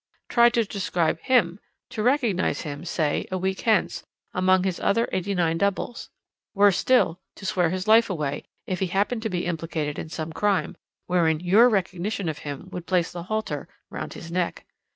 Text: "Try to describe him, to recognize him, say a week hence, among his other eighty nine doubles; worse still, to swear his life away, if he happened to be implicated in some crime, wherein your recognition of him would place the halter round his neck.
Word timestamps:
"Try 0.29 0.49
to 0.49 0.65
describe 0.65 1.19
him, 1.19 1.59
to 1.91 2.01
recognize 2.01 2.61
him, 2.61 2.85
say 2.85 3.27
a 3.31 3.37
week 3.37 3.61
hence, 3.61 4.03
among 4.33 4.63
his 4.63 4.79
other 4.79 5.07
eighty 5.11 5.35
nine 5.35 5.59
doubles; 5.59 6.09
worse 6.55 6.77
still, 6.79 7.19
to 7.35 7.45
swear 7.45 7.69
his 7.69 7.87
life 7.87 8.09
away, 8.09 8.45
if 8.65 8.79
he 8.79 8.87
happened 8.87 9.21
to 9.21 9.29
be 9.29 9.45
implicated 9.45 9.99
in 9.99 10.09
some 10.09 10.33
crime, 10.33 10.75
wherein 11.05 11.39
your 11.39 11.69
recognition 11.69 12.29
of 12.29 12.39
him 12.39 12.67
would 12.71 12.87
place 12.87 13.11
the 13.11 13.21
halter 13.29 13.67
round 13.91 14.13
his 14.15 14.31
neck. 14.31 14.65